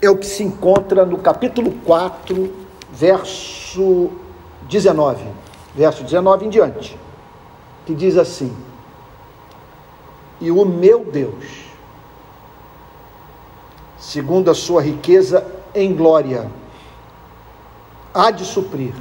[0.00, 2.52] é o que se encontra no capítulo 4,
[2.92, 4.10] verso
[4.68, 5.24] 19.
[5.74, 6.98] Verso 19 em diante,
[7.84, 8.54] que diz assim:
[10.40, 11.66] E o meu Deus,
[13.98, 16.50] segundo a sua riqueza em glória,
[18.14, 18.94] há de suprir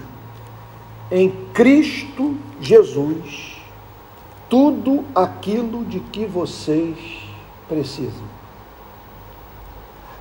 [1.09, 3.55] em Cristo Jesus
[4.49, 6.97] tudo aquilo de que vocês
[7.67, 8.34] precisam.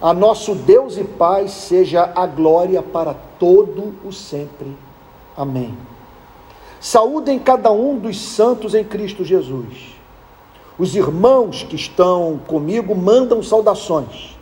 [0.05, 4.77] A nosso Deus e Pai seja a glória para todo o sempre.
[5.34, 5.74] Amém.
[6.78, 9.97] Saúdem cada um dos santos em Cristo Jesus.
[10.78, 14.37] Os irmãos que estão comigo mandam saudações.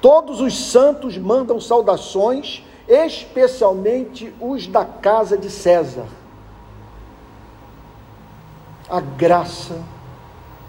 [0.00, 6.06] Todos os santos mandam saudações, especialmente os da casa de César.
[8.88, 9.76] A graça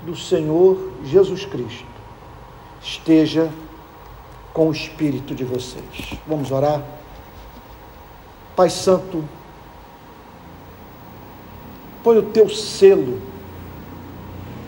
[0.06, 1.86] do Senhor Jesus Cristo
[2.82, 3.50] esteja
[4.54, 6.14] com o espírito de vocês.
[6.28, 6.82] Vamos orar?
[8.56, 9.24] Pai Santo,
[12.04, 13.22] põe o teu selo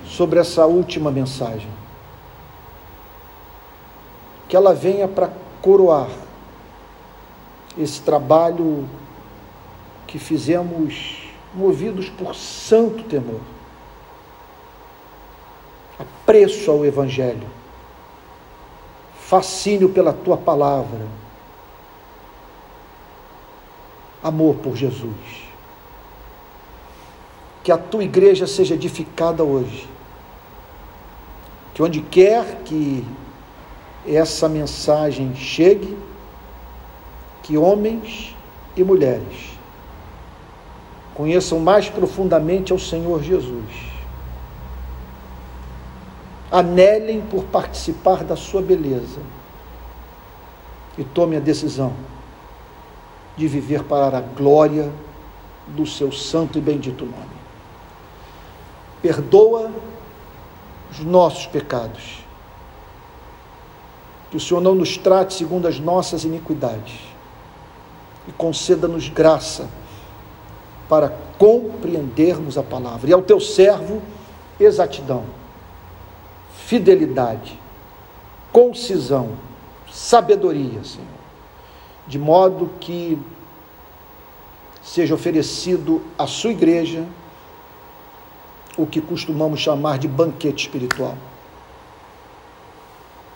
[0.05, 1.69] sobre essa última mensagem.
[4.47, 5.31] Que ela venha para
[5.61, 6.09] coroar
[7.77, 8.87] esse trabalho
[10.05, 13.41] que fizemos movidos por santo temor.
[15.99, 17.47] Apreço ao Evangelho
[19.33, 21.07] fascínio pela tua palavra,
[24.21, 25.09] amor por Jesus.
[27.63, 29.89] Que a tua igreja seja edificada hoje.
[31.73, 33.03] Que onde quer que
[34.05, 35.97] essa mensagem chegue,
[37.41, 38.35] que homens
[38.77, 39.57] e mulheres
[41.15, 43.92] conheçam mais profundamente ao Senhor Jesus
[46.53, 49.19] anelem por participar da sua beleza
[50.95, 51.91] e tome a decisão
[53.35, 54.91] de viver para a glória
[55.69, 57.33] do seu santo e bendito nome.
[59.01, 59.71] Perdoa
[60.91, 62.19] os nossos pecados.
[64.29, 66.99] Que o Senhor não nos trate segundo as nossas iniquidades
[68.27, 69.67] e conceda-nos graça
[70.87, 73.09] para compreendermos a palavra.
[73.09, 74.03] E ao teu servo,
[74.59, 75.25] exatidão
[76.65, 77.59] fidelidade,
[78.51, 79.37] concisão,
[79.91, 81.07] sabedoria, Senhor,
[82.07, 83.19] de modo que
[84.81, 87.05] seja oferecido à sua igreja
[88.77, 91.15] o que costumamos chamar de banquete espiritual.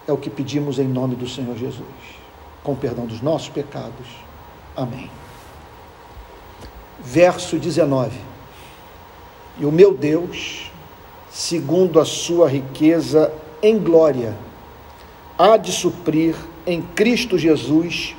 [0.07, 1.85] É o que pedimos em nome do Senhor Jesus,
[2.63, 4.07] com perdão dos nossos pecados.
[4.75, 5.11] Amém.
[6.99, 8.17] Verso 19.
[9.59, 10.71] E o meu Deus
[11.37, 13.31] segundo a sua riqueza
[13.61, 14.35] em glória,
[15.37, 18.15] há de suprir em Cristo Jesus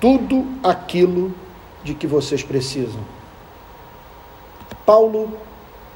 [0.00, 1.34] tudo aquilo
[1.84, 3.02] de que vocês precisam.
[4.86, 5.36] Paulo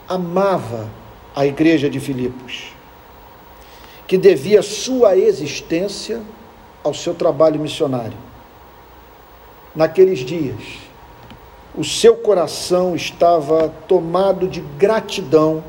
[0.07, 0.87] amava
[1.35, 2.75] a igreja de Filipos,
[4.07, 6.21] que devia sua existência
[6.85, 8.19] ao seu trabalho missionário.
[9.75, 10.63] Naqueles dias,
[11.75, 15.65] o seu coração estava tomado de gratidão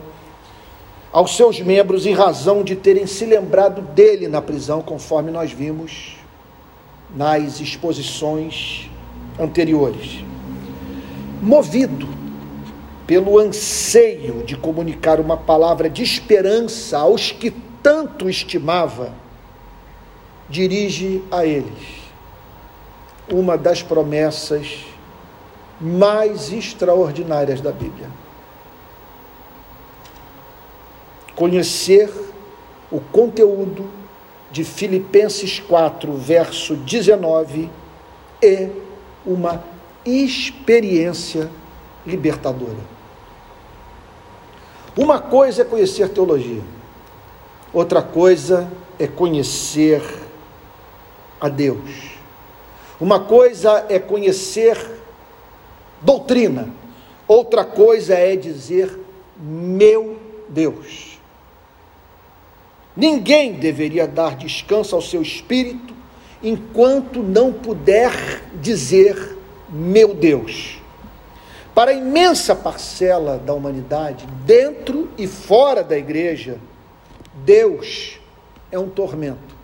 [1.12, 6.16] aos seus membros em razão de terem se lembrado dele na prisão, conforme nós vimos
[7.14, 8.90] nas exposições
[9.38, 10.24] anteriores.
[11.42, 12.08] Movido
[13.06, 17.52] pelo anseio de comunicar uma palavra de esperança aos que
[17.84, 19.12] tanto estimava,
[20.50, 22.02] dirige a eles
[23.30, 24.86] uma das promessas
[25.80, 28.21] mais extraordinárias da Bíblia
[31.42, 32.08] conhecer
[32.92, 33.90] o conteúdo
[34.52, 37.68] de Filipenses 4, verso 19,
[38.40, 38.70] é
[39.26, 39.64] uma
[40.06, 41.50] experiência
[42.06, 42.78] libertadora.
[44.96, 46.62] Uma coisa é conhecer teologia,
[47.74, 50.04] outra coisa é conhecer
[51.40, 52.20] a Deus.
[53.00, 54.78] Uma coisa é conhecer
[56.04, 56.70] doutrina,
[57.28, 58.96] outra coisa é dizer
[59.40, 61.11] meu Deus.
[62.96, 65.94] Ninguém deveria dar descanso ao seu espírito
[66.44, 69.38] enquanto não puder dizer
[69.70, 70.78] meu Deus.
[71.74, 76.60] Para a imensa parcela da humanidade, dentro e fora da igreja,
[77.34, 78.20] Deus
[78.70, 79.56] é um tormento.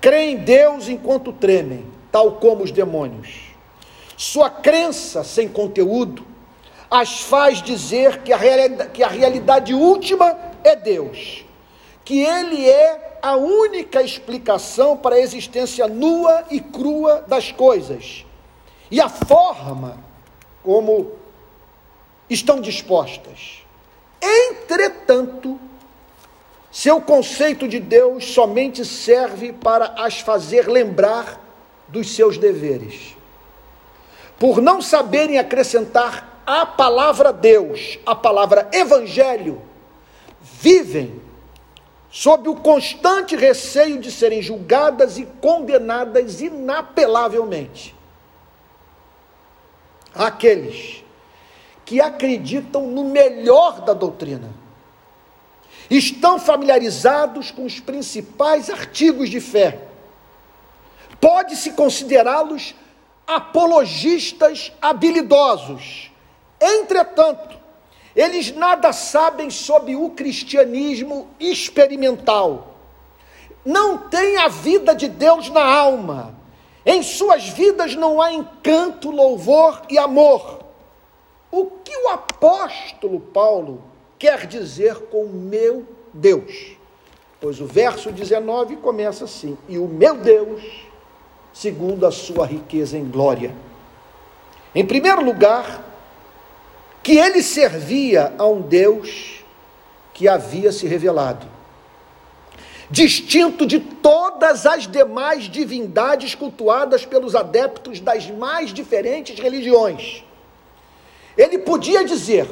[0.00, 3.48] Creem em Deus enquanto tremem, tal como os demônios.
[4.16, 6.24] Sua crença sem conteúdo
[6.88, 8.38] as faz dizer que a
[8.92, 11.47] que a realidade última é Deus
[12.08, 18.24] que ele é a única explicação para a existência nua e crua das coisas
[18.90, 19.98] e a forma
[20.62, 21.12] como
[22.30, 23.62] estão dispostas.
[24.22, 25.60] Entretanto,
[26.72, 31.38] seu conceito de Deus somente serve para as fazer lembrar
[31.88, 33.14] dos seus deveres.
[34.38, 39.60] Por não saberem acrescentar a palavra Deus, a palavra Evangelho,
[40.40, 41.27] vivem
[42.10, 47.94] sob o constante receio de serem julgadas e condenadas inapelavelmente.
[50.14, 51.04] Aqueles
[51.84, 54.50] que acreditam no melhor da doutrina,
[55.90, 59.88] estão familiarizados com os principais artigos de fé,
[61.20, 62.74] pode-se considerá-los
[63.26, 66.10] apologistas habilidosos.
[66.60, 67.57] Entretanto,
[68.18, 72.74] eles nada sabem sobre o cristianismo experimental.
[73.64, 76.34] Não têm a vida de Deus na alma.
[76.84, 80.64] Em suas vidas não há encanto, louvor e amor.
[81.48, 83.84] O que o apóstolo Paulo
[84.18, 86.72] quer dizer com meu Deus?
[87.40, 90.60] Pois o verso 19 começa assim: E o meu Deus,
[91.52, 93.54] segundo a sua riqueza em glória.
[94.74, 95.87] Em primeiro lugar,
[97.08, 99.42] que ele servia a um Deus
[100.12, 101.46] que havia se revelado,
[102.90, 110.22] distinto de todas as demais divindades cultuadas pelos adeptos das mais diferentes religiões.
[111.34, 112.46] Ele podia dizer,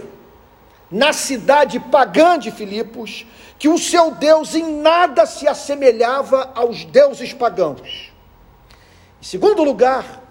[0.90, 3.26] na cidade pagã de Filipos,
[3.58, 8.10] que o seu Deus em nada se assemelhava aos deuses pagãos.
[9.20, 10.22] Em segundo lugar,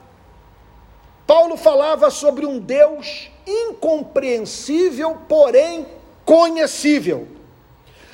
[1.28, 5.86] Paulo falava sobre um Deus incompreensível, porém
[6.24, 7.28] conhecível.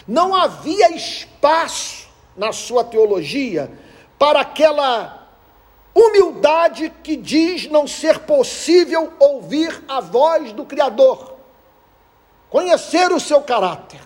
[0.08, 3.72] Não havia espaço na sua teologia
[4.18, 5.28] para aquela
[5.94, 11.36] humildade que diz não ser possível ouvir a voz do Criador,
[12.50, 14.02] conhecer o seu caráter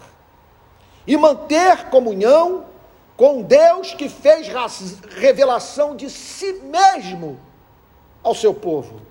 [1.06, 2.66] e manter comunhão
[3.16, 4.48] com Deus que fez
[5.18, 7.40] revelação de si mesmo
[8.24, 9.05] ao seu povo.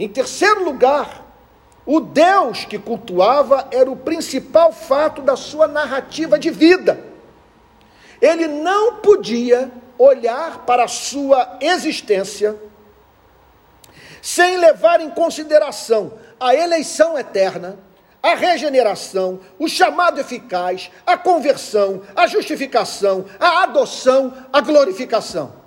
[0.00, 1.26] Em terceiro lugar,
[1.84, 7.04] o Deus que cultuava era o principal fato da sua narrativa de vida.
[8.18, 12.56] Ele não podia olhar para a sua existência
[14.22, 17.78] sem levar em consideração a eleição eterna,
[18.22, 25.59] a regeneração, o chamado eficaz, a conversão, a justificação, a adoção, a glorificação.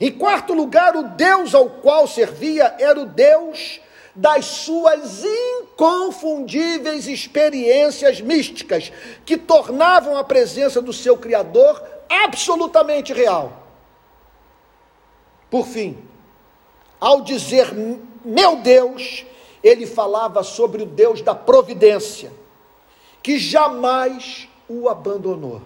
[0.00, 3.80] Em quarto lugar, o Deus ao qual servia era o Deus
[4.14, 8.92] das suas inconfundíveis experiências místicas,
[9.24, 13.52] que tornavam a presença do seu Criador absolutamente real.
[15.50, 15.96] Por fim,
[17.00, 17.72] ao dizer
[18.24, 19.24] meu Deus,
[19.62, 22.32] ele falava sobre o Deus da providência,
[23.22, 25.62] que jamais o abandonou.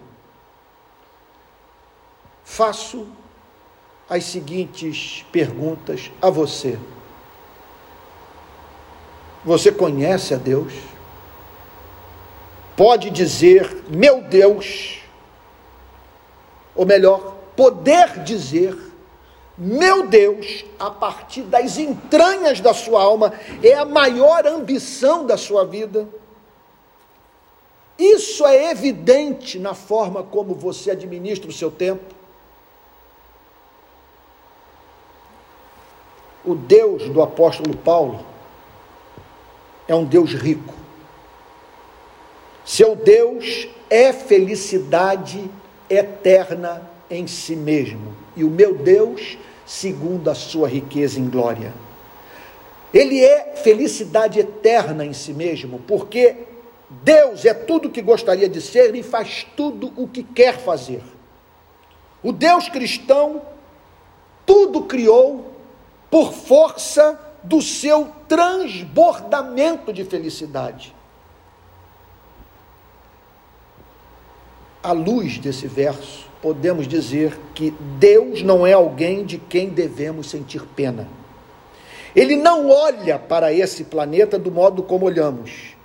[2.43, 3.07] Faço
[4.09, 6.77] as seguintes perguntas a você.
[9.43, 10.73] Você conhece a Deus?
[12.75, 14.99] Pode dizer, meu Deus,
[16.75, 18.75] ou melhor, poder dizer,
[19.57, 25.63] meu Deus, a partir das entranhas da sua alma, é a maior ambição da sua
[25.65, 26.07] vida.
[27.97, 32.22] Isso é evidente na forma como você administra o seu tempo.
[36.45, 38.25] O Deus do apóstolo Paulo
[39.87, 40.73] é um Deus rico.
[42.65, 45.49] Seu Deus é felicidade
[45.89, 48.15] eterna em si mesmo.
[48.35, 51.73] E o meu Deus, segundo a sua riqueza em glória.
[52.93, 56.35] Ele é felicidade eterna em si mesmo, porque
[56.89, 61.01] Deus é tudo o que gostaria de ser e faz tudo o que quer fazer.
[62.21, 63.41] O Deus cristão
[64.45, 65.52] tudo criou
[66.13, 70.93] por força do seu transbordamento de felicidade.
[74.83, 80.61] À luz desse verso, podemos dizer que Deus não é alguém de quem devemos sentir
[80.75, 81.07] pena.
[82.15, 85.75] Ele não olha para esse planeta do modo como olhamos,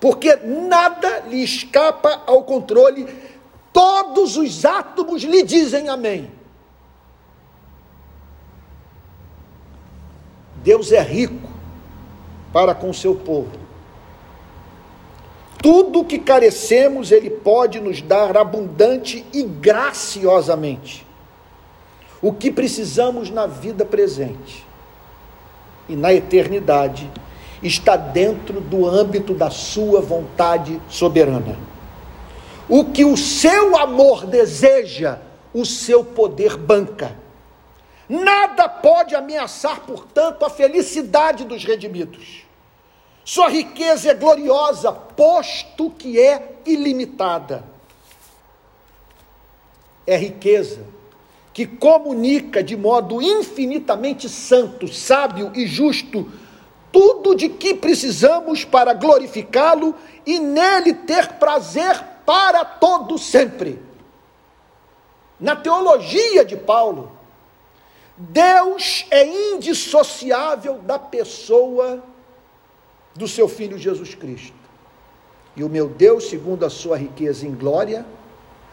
[0.00, 3.06] porque nada lhe escapa ao controle,
[3.70, 6.30] todos os átomos lhe dizem amém.
[10.64, 11.50] Deus é rico
[12.50, 13.62] para com seu povo.
[15.58, 21.06] tudo o que carecemos, Ele pode nos dar abundante e graciosamente.
[22.20, 24.66] O que precisamos na vida presente
[25.88, 27.10] e na eternidade
[27.62, 31.56] está dentro do âmbito da Sua vontade soberana.
[32.68, 35.18] O que o seu amor deseja,
[35.52, 37.23] o seu poder banca.
[38.08, 42.44] Nada pode ameaçar, portanto, a felicidade dos redimidos.
[43.24, 47.64] Sua riqueza é gloriosa, posto que é ilimitada.
[50.06, 50.84] É riqueza
[51.54, 56.30] que comunica de modo infinitamente santo, sábio e justo
[56.92, 59.94] tudo de que precisamos para glorificá-lo
[60.26, 63.80] e nele ter prazer para todo sempre.
[65.40, 67.10] Na teologia de Paulo,
[68.16, 72.02] Deus é indissociável da pessoa
[73.14, 74.54] do seu filho Jesus Cristo.
[75.56, 78.04] E o meu Deus, segundo a sua riqueza em glória,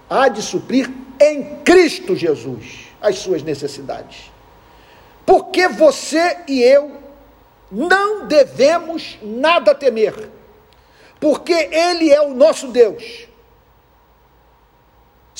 [0.09, 4.31] há de suprir em Cristo Jesus as suas necessidades.
[5.25, 6.91] Porque você e eu
[7.71, 10.29] não devemos nada temer,
[11.19, 13.27] porque Ele é o nosso Deus.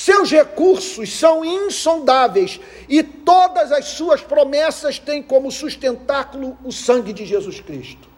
[0.02, 7.24] Seus recursos são insondáveis e todas as suas promessas têm como sustentáculo o sangue de
[7.24, 8.08] Jesus Cristo.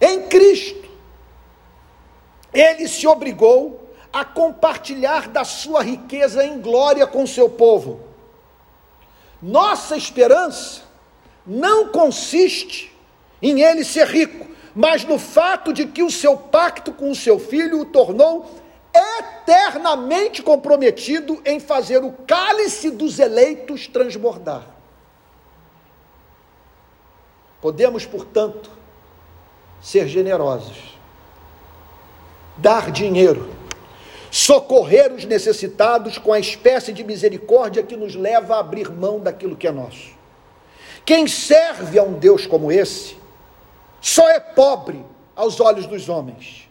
[0.00, 0.88] Em Cristo,
[2.54, 7.98] ele se obrigou a compartilhar da sua riqueza em glória com seu povo.
[9.42, 10.82] Nossa esperança
[11.44, 12.96] não consiste
[13.42, 17.36] em ele ser rico, mas no fato de que o seu pacto com o seu
[17.40, 24.64] filho o tornou eternamente comprometido em fazer o cálice dos eleitos transbordar.
[27.60, 28.70] Podemos, portanto,
[29.80, 30.98] ser generosos,
[32.56, 33.52] dar dinheiro,
[34.30, 39.56] socorrer os necessitados com a espécie de misericórdia que nos leva a abrir mão daquilo
[39.56, 40.16] que é nosso.
[41.04, 43.16] Quem serve a um Deus como esse,
[44.00, 45.04] só é pobre
[45.34, 46.67] aos olhos dos homens.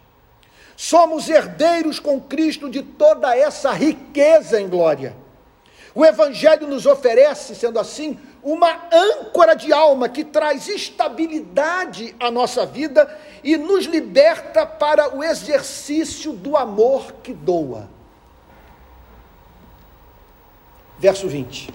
[0.77, 5.17] Somos herdeiros com Cristo de toda essa riqueza em glória.
[5.95, 12.63] O Evangelho nos oferece, sendo assim, uma âncora de alma que traz estabilidade à nossa
[12.63, 13.09] vida
[13.43, 17.89] e nos liberta para o exercício do amor que doa.
[20.99, 21.73] Verso 20.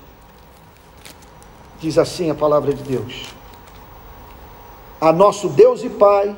[1.81, 3.35] Diz assim a palavra de Deus:
[5.01, 6.37] A nosso Deus e Pai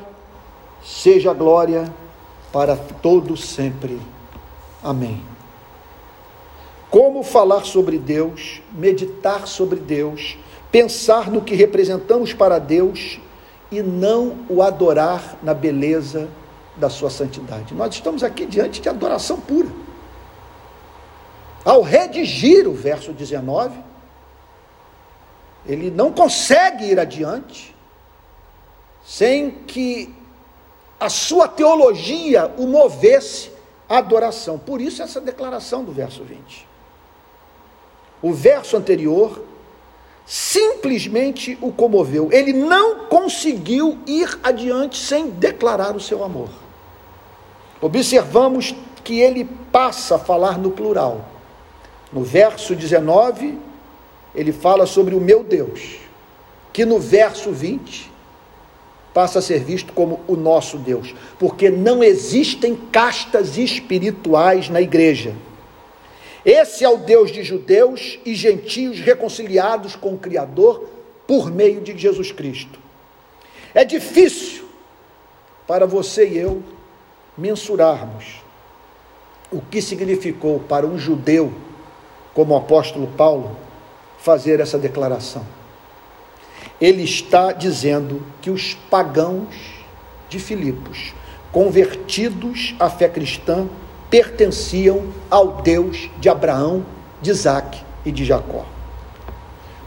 [0.83, 1.93] seja glória
[2.55, 3.99] para todo sempre.
[4.81, 5.21] Amém.
[6.89, 10.37] Como falar sobre Deus, meditar sobre Deus,
[10.71, 13.19] pensar no que representamos para Deus
[13.69, 16.29] e não o adorar na beleza
[16.77, 17.73] da sua santidade.
[17.73, 19.67] Nós estamos aqui diante de adoração pura.
[21.65, 23.77] Ao redigir o verso 19,
[25.65, 27.75] ele não consegue ir adiante
[29.03, 30.15] sem que
[30.99, 33.51] a sua teologia o movesse
[33.87, 34.57] à adoração.
[34.57, 36.75] Por isso, essa declaração do verso 20
[38.25, 39.43] o verso anterior
[40.25, 42.29] simplesmente o comoveu.
[42.31, 46.49] Ele não conseguiu ir adiante sem declarar o seu amor.
[47.79, 48.73] Observamos
[49.03, 51.23] que ele passa a falar no plural.
[52.11, 53.59] No verso 19,
[54.33, 55.97] ele fala sobre o meu Deus,
[56.73, 58.11] que no verso 20
[59.15, 65.33] passa a ser visto como o nosso Deus, porque não existem castas espirituais na igreja.
[66.43, 70.89] Esse é o Deus de judeus e gentios reconciliados com o Criador
[71.25, 72.77] por meio de Jesus Cristo.
[73.73, 74.65] É difícil
[75.65, 76.61] para você e eu
[77.37, 78.43] mensurarmos
[79.49, 81.53] o que significou para um judeu,
[82.33, 83.55] como o apóstolo Paulo,
[84.17, 85.54] fazer essa declaração.
[86.79, 89.55] Ele está dizendo que os pagãos
[90.29, 91.13] de Filipos,
[91.51, 93.67] convertidos à fé cristã,
[94.09, 96.85] pertenciam ao Deus de Abraão,
[97.21, 98.65] de Isaac e de Jacó.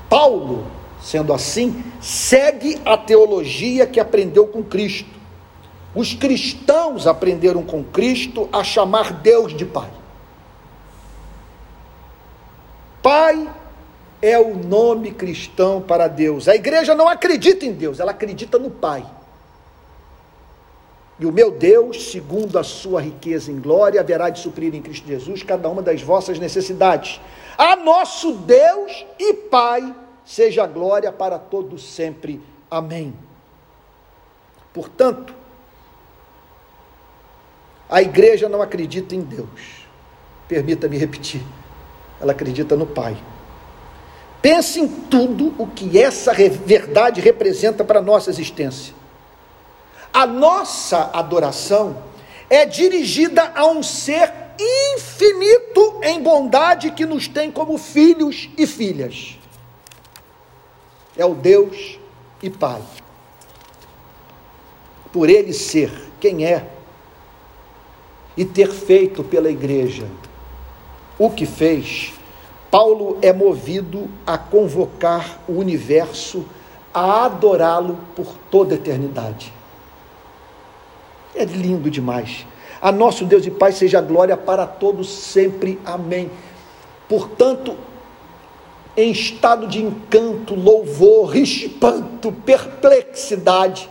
[0.08, 0.66] Paulo,
[1.00, 5.18] sendo assim, segue a teologia que aprendeu com Cristo.
[5.94, 9.90] Os cristãos aprenderam com Cristo a chamar Deus de Pai.
[13.02, 13.48] Pai
[14.20, 16.48] é o nome cristão para Deus.
[16.48, 19.04] A igreja não acredita em Deus, ela acredita no Pai.
[21.20, 25.06] E o meu Deus, segundo a sua riqueza em glória, haverá de suprir em Cristo
[25.06, 27.20] Jesus cada uma das vossas necessidades.
[27.56, 29.94] A nosso Deus e Pai
[30.24, 32.40] seja glória para todos sempre.
[32.70, 33.12] Amém.
[34.72, 35.34] Portanto,
[37.88, 39.86] A igreja não acredita em Deus.
[40.46, 41.42] Permita-me repetir.
[42.20, 43.16] Ela acredita no Pai.
[44.40, 48.94] Pense em tudo o que essa verdade representa para a nossa existência.
[50.12, 52.02] A nossa adoração
[52.48, 59.38] é dirigida a um ser infinito em bondade que nos tem como filhos e filhas.
[61.16, 61.98] É o Deus
[62.42, 62.82] e Pai.
[65.12, 65.90] Por ele ser
[66.20, 66.68] quem é
[68.36, 70.06] e ter feito pela igreja
[71.18, 72.12] o que fez,
[72.70, 76.44] Paulo é movido a convocar o universo
[76.92, 79.52] a adorá-lo por toda a eternidade.
[81.34, 82.46] É lindo demais.
[82.80, 85.80] A nosso Deus e Pai seja glória para todos sempre.
[85.84, 86.30] Amém.
[87.08, 87.76] Portanto,
[88.96, 93.88] em estado de encanto, louvor, espanto, perplexidade,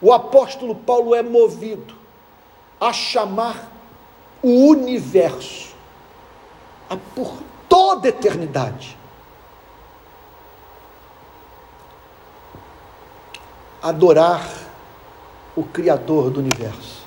[0.00, 1.94] o apóstolo Paulo é movido
[2.80, 3.72] a chamar
[4.42, 5.71] o universo
[6.96, 8.96] por toda eternidade.
[13.82, 14.46] Adorar
[15.56, 17.06] o Criador do universo,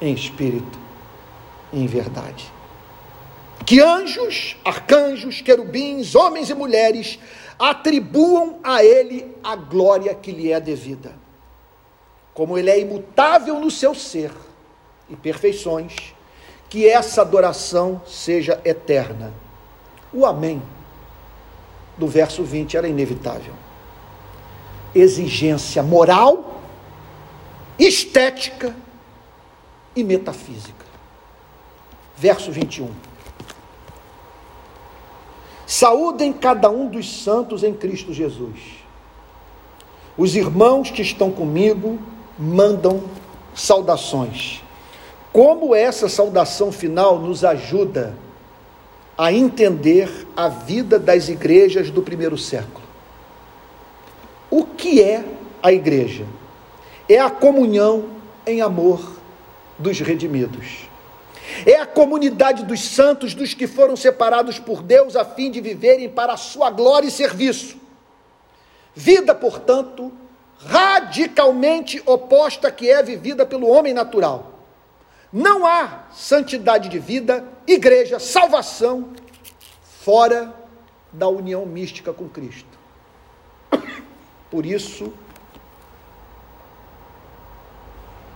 [0.00, 0.78] em espírito
[1.72, 2.52] e em verdade.
[3.64, 7.18] Que anjos, arcanjos, querubins, homens e mulheres
[7.58, 11.14] atribuam a Ele a glória que lhe é devida.
[12.32, 14.30] Como Ele é imutável no seu ser
[15.08, 16.14] e perfeições,
[16.68, 19.32] que essa adoração seja eterna.
[20.12, 20.62] O Amém
[21.96, 23.52] do verso 20 era inevitável.
[24.94, 26.58] Exigência moral
[27.78, 28.74] estética
[29.94, 30.84] e metafísica.
[32.16, 32.90] Verso 21.
[35.66, 38.58] Saúdem cada um dos santos em Cristo Jesus.
[40.16, 41.98] Os irmãos que estão comigo
[42.38, 43.04] mandam
[43.54, 44.62] saudações.
[45.38, 48.12] Como essa saudação final nos ajuda
[49.16, 52.82] a entender a vida das igrejas do primeiro século?
[54.50, 55.24] O que é
[55.62, 56.26] a igreja?
[57.08, 58.10] é a comunhão
[58.44, 59.16] em amor
[59.78, 60.88] dos redimidos.
[61.64, 66.08] É a comunidade dos santos, dos que foram separados por Deus a fim de viverem
[66.08, 67.76] para a sua glória e serviço.
[68.92, 70.12] Vida, portanto,
[70.58, 74.57] radicalmente oposta que é vivida pelo homem natural.
[75.32, 79.10] Não há santidade de vida, igreja, salvação
[79.82, 80.54] fora
[81.12, 82.78] da união mística com Cristo.
[84.50, 85.12] Por isso,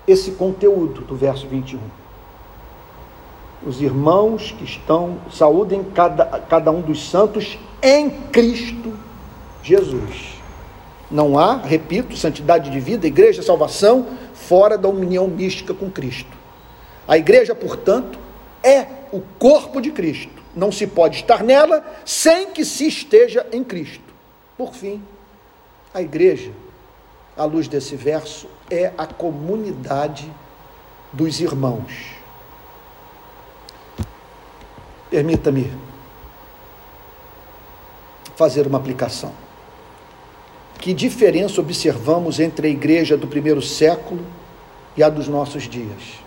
[0.07, 1.81] esse conteúdo do verso 21.
[3.65, 8.93] Os irmãos que estão, saúdem cada, cada um dos santos em Cristo
[9.63, 10.35] Jesus.
[11.11, 16.42] Não há, repito, santidade de vida, igreja, salvação, fora da união mística com Cristo.
[17.13, 18.19] A igreja, portanto,
[18.63, 20.43] é o corpo de Cristo.
[20.57, 24.15] Não se pode estar nela sem que se esteja em Cristo.
[24.57, 25.05] Por fim,
[25.93, 26.53] a igreja,
[27.37, 30.33] à luz desse verso, é a comunidade
[31.13, 32.17] dos irmãos.
[35.11, 35.71] Permita-me
[38.37, 39.35] fazer uma aplicação.
[40.79, 44.25] Que diferença observamos entre a igreja do primeiro século
[44.97, 46.22] e a dos nossos dias?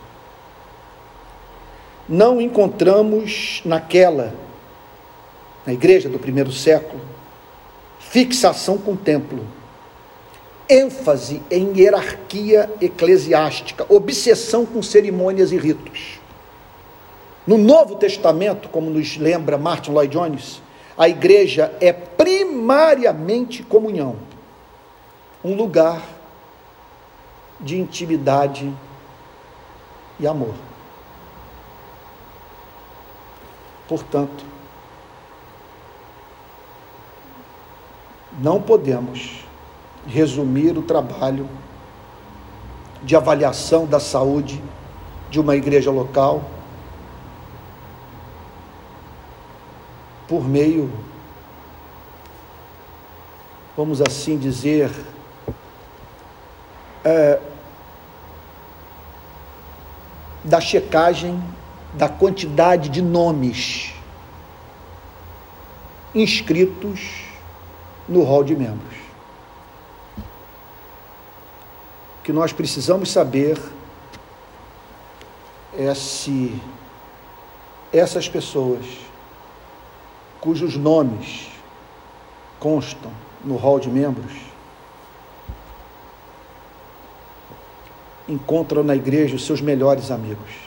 [2.08, 4.34] Não encontramos naquela,
[5.66, 7.02] na igreja do primeiro século,
[8.00, 9.46] fixação com o templo
[10.70, 16.20] ênfase em hierarquia eclesiástica, obsessão com cerimônias e ritos.
[17.46, 20.62] No Novo Testamento, como nos lembra Martin Lloyd Jones,
[20.98, 24.16] a igreja é primariamente comunhão,
[25.44, 26.02] um lugar
[27.60, 28.72] de intimidade
[30.20, 30.56] e amor.
[33.88, 34.44] Portanto,
[38.40, 39.46] não podemos
[40.08, 41.48] resumir o trabalho
[43.04, 44.62] de avaliação da saúde
[45.30, 46.44] de uma igreja local
[50.28, 50.92] por meio,
[53.78, 54.90] vamos assim dizer,
[57.04, 57.40] é,
[60.44, 61.40] da checagem
[61.96, 63.94] da quantidade de nomes
[66.14, 67.24] inscritos
[68.08, 69.06] no rol de membros.
[72.26, 73.56] que nós precisamos saber
[75.78, 76.60] é se
[77.94, 78.84] essas pessoas
[80.42, 81.52] cujos nomes
[82.60, 83.12] constam
[83.44, 84.34] no hall de membros
[88.28, 90.65] encontram na igreja os seus melhores amigos.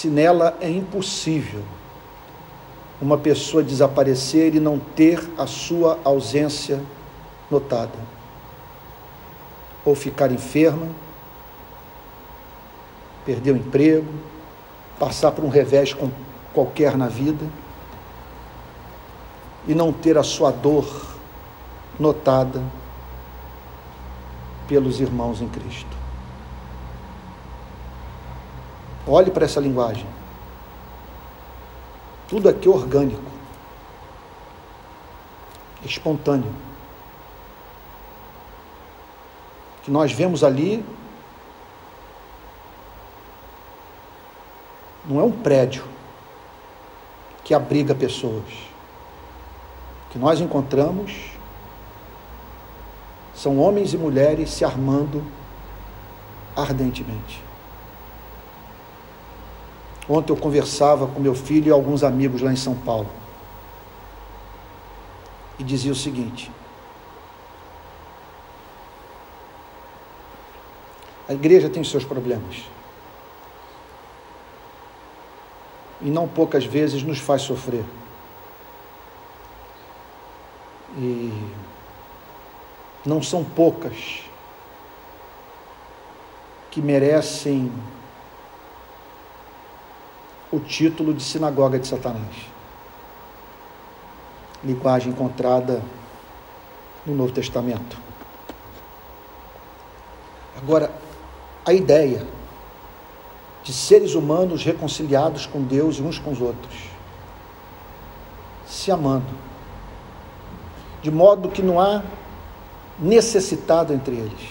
[0.00, 1.62] Se nela é impossível
[3.02, 6.82] uma pessoa desaparecer e não ter a sua ausência
[7.50, 7.98] notada,
[9.84, 10.88] ou ficar enferma,
[13.26, 14.08] perder o emprego,
[14.98, 15.94] passar por um revés
[16.54, 17.46] qualquer na vida
[19.68, 21.14] e não ter a sua dor
[21.98, 22.62] notada
[24.66, 25.99] pelos irmãos em Cristo.
[29.06, 30.06] Olhe para essa linguagem.
[32.28, 33.22] Tudo aqui é orgânico,
[35.84, 36.54] espontâneo.
[39.82, 40.84] Que nós vemos ali
[45.04, 45.84] não é um prédio
[47.42, 48.44] que abriga pessoas.
[50.06, 51.32] O que nós encontramos
[53.34, 55.24] são homens e mulheres se armando
[56.54, 57.49] ardentemente.
[60.12, 63.08] Ontem eu conversava com meu filho e alguns amigos lá em São Paulo.
[65.56, 66.50] E dizia o seguinte:
[71.28, 72.64] A igreja tem seus problemas.
[76.00, 77.84] E não poucas vezes nos faz sofrer.
[80.96, 81.32] E
[83.06, 84.24] não são poucas
[86.68, 87.70] que merecem
[90.52, 92.48] o título de sinagoga de Satanás.
[94.64, 95.82] Linguagem encontrada
[97.06, 97.96] no Novo Testamento.
[100.56, 100.92] Agora,
[101.64, 102.26] a ideia
[103.62, 106.74] de seres humanos reconciliados com Deus e uns com os outros,
[108.66, 109.32] se amando,
[111.02, 112.02] de modo que não há
[112.98, 114.50] necessitado entre eles.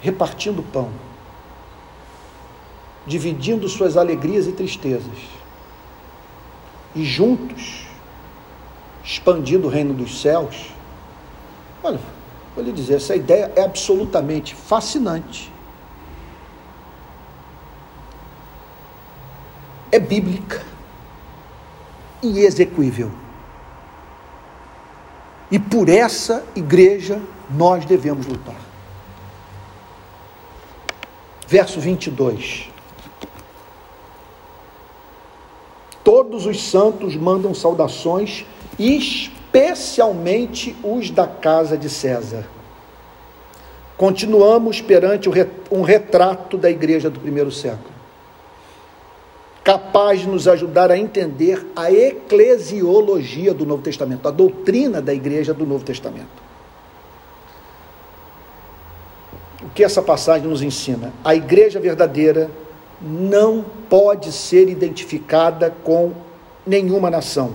[0.00, 0.90] Repartindo pão,
[3.06, 5.18] dividindo suas alegrias e tristezas,
[6.94, 7.86] e juntos
[9.04, 10.70] expandindo o reino dos céus.
[11.82, 12.00] Olha,
[12.54, 15.52] vou lhe dizer, essa ideia é absolutamente fascinante.
[19.90, 20.64] É bíblica
[22.22, 23.10] e execuível.
[25.50, 28.56] E por essa igreja nós devemos lutar.
[31.46, 32.71] Verso 22.
[36.32, 38.46] Todos os santos mandam saudações,
[38.78, 42.46] especialmente os da casa de César.
[43.98, 45.28] Continuamos perante
[45.70, 47.92] um retrato da igreja do primeiro século
[49.62, 55.52] capaz de nos ajudar a entender a eclesiologia do Novo Testamento, a doutrina da igreja
[55.52, 56.42] do Novo Testamento.
[59.62, 61.12] O que essa passagem nos ensina?
[61.22, 62.50] A igreja verdadeira
[63.02, 66.12] não pode ser identificada com
[66.66, 67.54] nenhuma nação,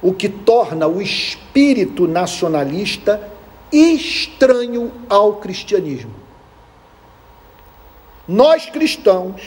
[0.00, 3.30] o que torna o espírito nacionalista
[3.70, 6.14] estranho ao cristianismo.
[8.26, 9.42] Nós cristãos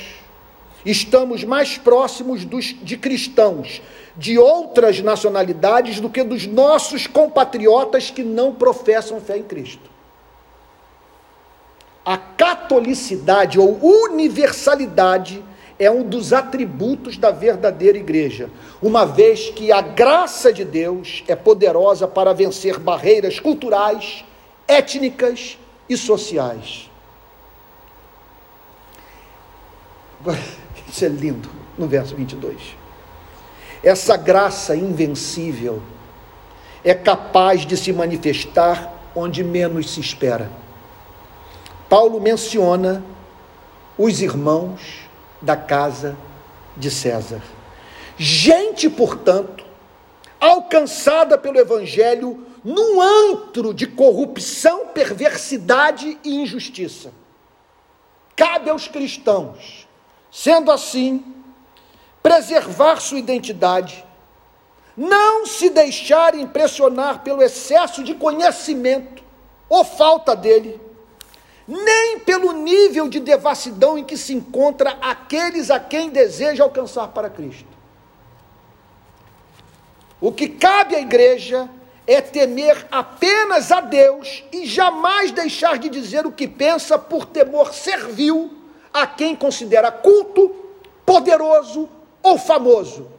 [0.86, 3.82] estamos mais próximos dos, de cristãos
[4.18, 9.95] de outras nacionalidades do que dos nossos compatriotas que não professam fé em Cristo.
[12.06, 15.44] A catolicidade ou universalidade
[15.80, 18.50] é um dos atributos da verdadeira igreja,
[18.82, 24.24] uma vez que a graça de Deus é poderosa para vencer barreiras culturais,
[24.68, 25.58] étnicas
[25.90, 26.90] e sociais.
[30.88, 32.78] Isso é lindo, no verso 22.
[33.84, 35.82] Essa graça invencível
[36.84, 40.50] é capaz de se manifestar onde menos se espera.
[41.96, 43.02] Paulo menciona
[43.98, 45.08] os irmãos
[45.42, 46.18] da casa
[46.76, 47.42] de César.
[48.18, 49.64] Gente, portanto,
[50.38, 57.14] alcançada pelo Evangelho num antro de corrupção, perversidade e injustiça.
[58.36, 59.88] Cabe aos cristãos
[60.30, 61.24] Sendo assim,
[62.22, 64.04] preservar sua identidade,
[64.98, 69.24] não se deixar impressionar pelo excesso de conhecimento
[69.70, 70.85] ou falta dele,
[71.68, 77.30] nem pelo nível de devassidão em que se encontra aqueles a quem deseja alcançar para
[77.30, 77.76] Cristo.
[80.22, 81.70] O que cabe à igreja
[82.08, 87.74] é temer apenas a Deus e jamais deixar de dizer o que pensa por temor
[87.74, 88.52] servil
[88.94, 90.56] a quem considera culto,
[91.06, 91.90] poderoso
[92.22, 93.12] ou famoso.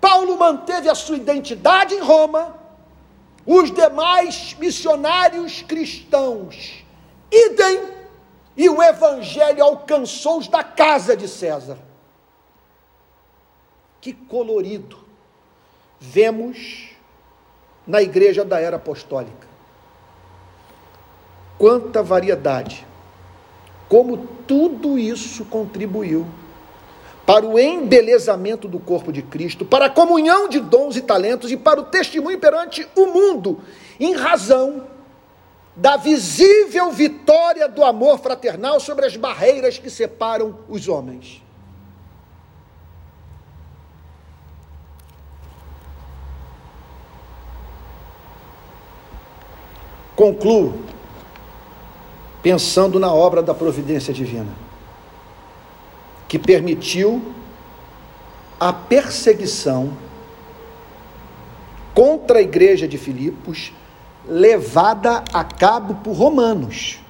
[0.00, 2.54] Paulo manteve a sua identidade em Roma,
[3.46, 6.84] os demais missionários cristãos,
[7.30, 7.94] idem,
[8.56, 11.78] e o evangelho alcançou os da casa de César.
[14.00, 14.98] Que colorido
[16.00, 16.88] vemos
[17.86, 19.46] na igreja da era apostólica.
[21.58, 22.86] Quanta variedade,
[23.88, 26.26] como tudo isso contribuiu
[27.26, 31.56] para o embelezamento do corpo de Cristo, para a comunhão de dons e talentos e
[31.56, 33.60] para o testemunho perante o mundo,
[33.98, 34.86] em razão
[35.74, 41.42] da visível vitória do amor fraternal sobre as barreiras que separam os homens.
[50.14, 50.80] Concluo
[52.40, 54.65] pensando na obra da providência divina
[56.28, 57.34] que permitiu
[58.58, 59.96] a perseguição
[61.94, 63.72] contra a igreja de Filipos,
[64.28, 67.00] levada a cabo por romanos.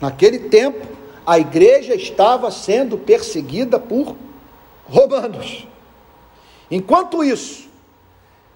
[0.00, 0.86] Naquele tempo,
[1.26, 4.14] a igreja estava sendo perseguida por
[4.84, 5.66] romanos.
[6.70, 7.68] Enquanto isso,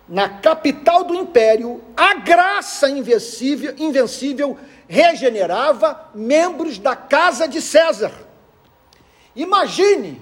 [0.09, 4.57] na capital do império, a graça invencível, invencível
[4.89, 8.13] regenerava membros da casa de César.
[9.35, 10.21] Imagine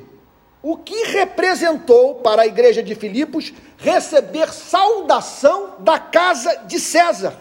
[0.62, 7.35] o que representou para a igreja de Filipos receber saudação da casa de César.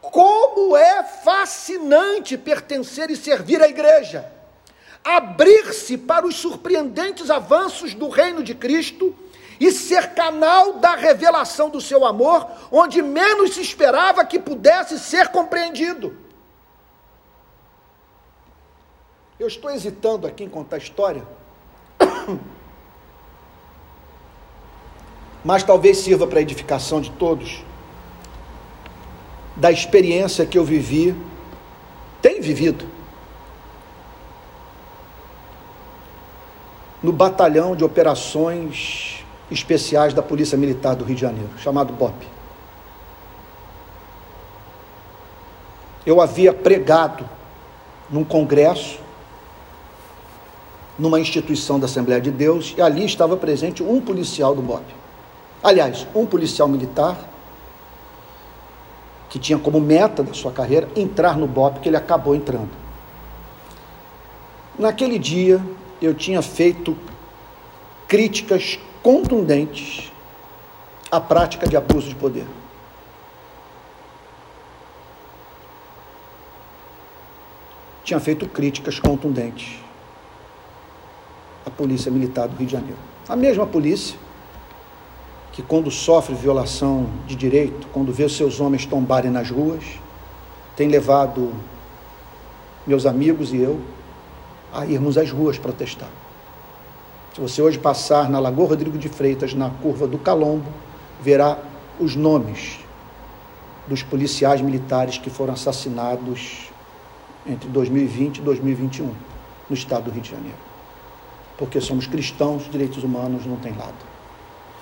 [0.00, 4.30] Como é fascinante pertencer e servir à igreja,
[5.04, 9.14] abrir-se para os surpreendentes avanços do reino de Cristo
[9.60, 15.28] e ser canal da revelação do seu amor, onde menos se esperava que pudesse ser
[15.28, 16.25] compreendido.
[19.38, 21.22] Eu estou hesitando aqui em contar a história,
[25.44, 27.62] mas talvez sirva para a edificação de todos,
[29.54, 31.14] da experiência que eu vivi,
[32.22, 32.86] tenho vivido,
[37.02, 42.26] no batalhão de operações especiais da Polícia Militar do Rio de Janeiro, chamado BOP.
[46.06, 47.28] Eu havia pregado
[48.08, 49.04] num congresso
[50.98, 54.84] numa instituição da Assembleia de Deus e ali estava presente um policial do BOP.
[55.62, 57.16] Aliás, um policial militar
[59.28, 62.70] que tinha como meta da sua carreira entrar no BOP, que ele acabou entrando.
[64.78, 65.60] Naquele dia,
[66.00, 66.96] eu tinha feito
[68.06, 70.12] críticas contundentes
[71.10, 72.46] à prática de abuso de poder.
[78.04, 79.85] Tinha feito críticas contundentes
[81.66, 82.98] a Polícia Militar do Rio de Janeiro.
[83.28, 84.16] A mesma polícia
[85.50, 89.82] que, quando sofre violação de direito, quando vê os seus homens tombarem nas ruas,
[90.76, 91.52] tem levado
[92.86, 93.80] meus amigos e eu
[94.72, 96.10] a irmos às ruas protestar.
[97.34, 100.70] Se você hoje passar na Lagoa Rodrigo de Freitas, na curva do Calombo,
[101.20, 101.58] verá
[101.98, 102.78] os nomes
[103.88, 106.70] dos policiais militares que foram assassinados
[107.46, 109.12] entre 2020 e 2021
[109.68, 110.65] no estado do Rio de Janeiro
[111.58, 113.94] porque somos cristãos, direitos humanos não tem lado.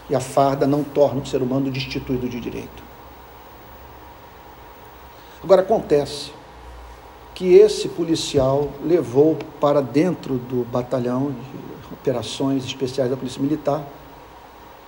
[0.09, 2.83] E a farda não torna o ser humano destituído de direito.
[5.43, 6.33] Agora acontece
[7.35, 13.85] que esse policial levou para dentro do batalhão de operações especiais da Polícia Militar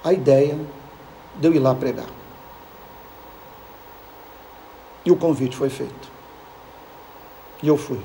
[0.02, 0.58] a ideia
[1.36, 2.08] de eu ir lá pregar.
[5.04, 6.10] E o convite foi feito.
[7.62, 8.00] E eu fui.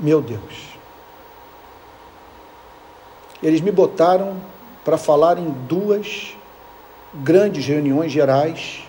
[0.00, 0.70] Meu Deus.
[3.42, 4.36] Eles me botaram
[4.82, 6.34] para falar em duas
[7.14, 8.82] grandes reuniões gerais,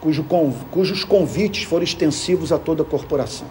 [0.00, 0.24] cujo,
[0.70, 3.48] cujos convites foram extensivos a toda a corporação.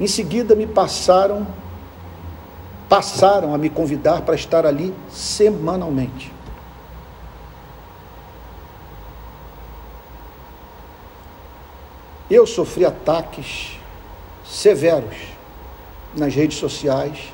[0.00, 1.46] Em seguida me passaram
[2.88, 6.31] passaram a me convidar para estar ali semanalmente.
[12.34, 13.78] Eu sofri ataques
[14.42, 15.18] severos
[16.16, 17.30] nas redes sociais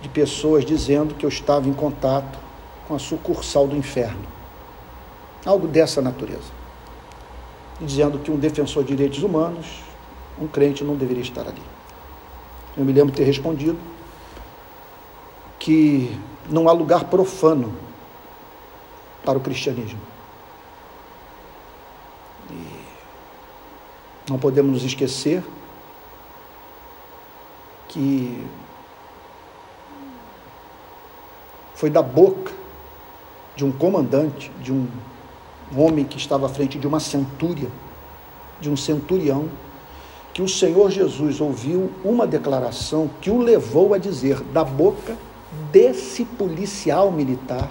[0.00, 2.38] de pessoas dizendo que eu estava em contato
[2.86, 4.24] com a sucursal do inferno.
[5.44, 6.56] Algo dessa natureza.
[7.80, 9.66] dizendo que um defensor de direitos humanos,
[10.40, 11.62] um crente, não deveria estar ali.
[12.76, 13.78] Eu me lembro ter respondido
[15.58, 16.16] que
[16.48, 17.74] não há lugar profano
[19.24, 19.98] para o cristianismo.
[24.28, 25.42] Não podemos nos esquecer
[27.88, 28.44] que
[31.74, 32.52] foi da boca
[33.56, 34.86] de um comandante, de um
[35.76, 37.68] homem que estava à frente de uma centúria,
[38.60, 39.48] de um centurião,
[40.34, 45.16] que o Senhor Jesus ouviu uma declaração que o levou a dizer, da boca
[45.72, 47.70] desse policial militar,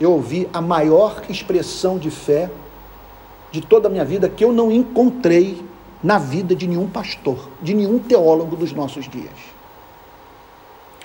[0.00, 2.50] eu ouvi a maior expressão de fé
[3.52, 5.62] de toda a minha vida que eu não encontrei
[6.02, 9.30] na vida de nenhum pastor, de nenhum teólogo dos nossos dias.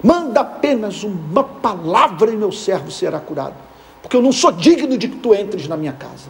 [0.02, 3.56] Manda apenas uma palavra e meu servo será curado,
[4.02, 6.30] porque eu não sou digno de que tu entres na minha casa.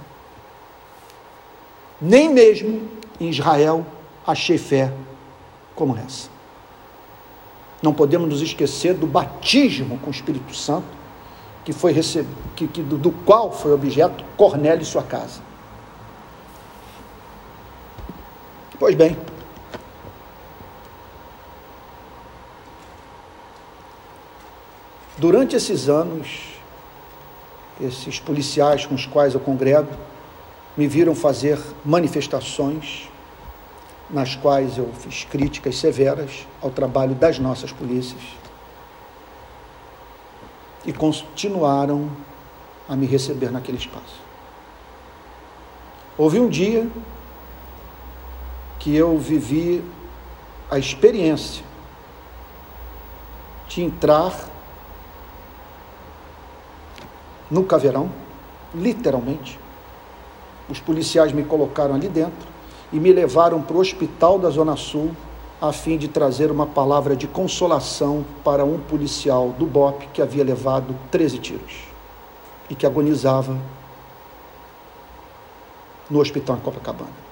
[2.02, 2.82] Nem mesmo
[3.20, 3.86] em Israel
[4.26, 4.92] achei fé
[5.76, 6.30] como essa.
[7.82, 10.98] Não podemos nos esquecer do batismo com o Espírito Santo,
[11.64, 15.47] que foi recebido, que, que, do, do qual foi objeto Cornélio e sua casa.
[18.80, 19.18] Pois bem,
[25.18, 26.60] durante esses anos,
[27.82, 29.90] esses policiais com os quais eu congrego
[30.76, 33.10] me viram fazer manifestações
[34.12, 38.22] nas quais eu fiz críticas severas ao trabalho das nossas polícias
[40.86, 42.12] e continuaram
[42.88, 44.22] a me receber naquele espaço.
[46.16, 46.88] Houve um dia
[48.88, 49.84] que eu vivi
[50.72, 51.62] a experiência
[53.68, 54.34] de entrar
[57.52, 58.10] no caveirão,
[58.74, 59.60] literalmente.
[60.70, 62.48] Os policiais me colocaram ali dentro
[62.94, 65.12] e me levaram para o hospital da Zona Sul
[65.60, 70.46] a fim de trazer uma palavra de consolação para um policial do BOP que havia
[70.46, 71.84] levado 13 tiros
[72.70, 73.58] e que agonizava
[76.10, 77.27] no hospital em Copacabana.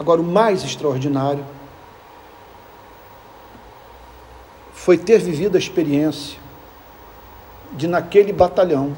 [0.00, 1.44] Agora, o mais extraordinário
[4.72, 6.40] foi ter vivido a experiência
[7.72, 8.96] de, naquele batalhão,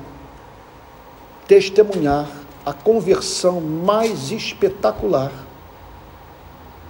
[1.49, 2.31] testemunhar
[2.65, 5.33] a conversão mais espetacular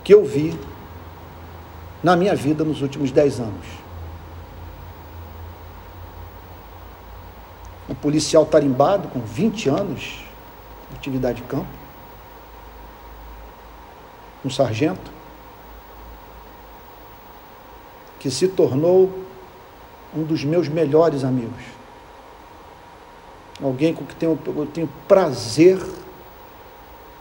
[0.05, 0.61] que eu vi
[2.03, 3.67] na minha vida nos últimos dez anos.
[7.89, 10.23] Um policial tarimbado com 20 anos
[10.91, 11.82] de atividade de campo,
[14.45, 15.11] um sargento,
[18.19, 19.11] que se tornou
[20.15, 21.63] um dos meus melhores amigos.
[23.63, 25.81] Alguém com quem eu tenho prazer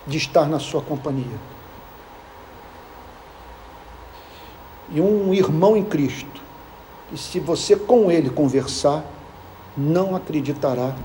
[0.06, 1.38] de estar na sua companhia.
[4.90, 6.42] E um irmão em Cristo.
[7.12, 9.04] E se você com ele conversar,
[9.78, 10.96] não acreditará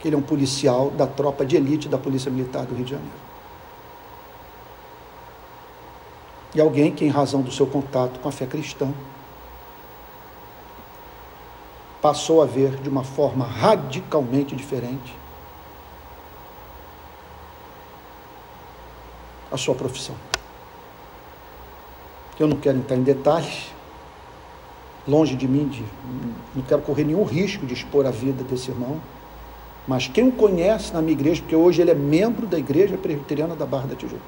[0.00, 2.90] que ele é um policial da tropa de elite da Polícia Militar do Rio de
[2.92, 3.30] Janeiro.
[6.54, 8.92] E alguém que, em razão do seu contato com a fé cristã,
[12.00, 15.14] passou a ver de uma forma radicalmente diferente
[19.52, 20.16] a sua profissão.
[22.38, 23.70] Eu não quero entrar em detalhes,
[25.06, 25.84] longe de mim, de,
[26.54, 28.98] não quero correr nenhum risco de expor a vida desse irmão,
[29.86, 33.56] mas quem o conhece na minha igreja, porque hoje ele é membro da igreja presbiteriana
[33.56, 34.20] da Barra da Tijuca,